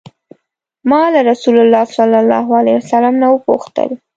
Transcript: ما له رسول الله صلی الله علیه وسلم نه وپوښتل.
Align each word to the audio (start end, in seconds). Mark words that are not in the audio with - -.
ما 0.89 1.01
له 1.13 1.19
رسول 1.31 1.55
الله 1.63 1.85
صلی 1.97 2.17
الله 2.23 2.45
علیه 2.59 2.77
وسلم 2.79 3.15
نه 3.21 3.27
وپوښتل. 3.29 3.89